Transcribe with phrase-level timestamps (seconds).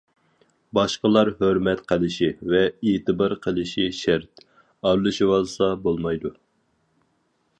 [0.77, 2.61] باشقىلار ھۆرمەت قىلىشى ۋە
[2.91, 6.35] ئېتىبار قىلىشى شەرت، ئارىلىشىۋالسا بولمايدۇ.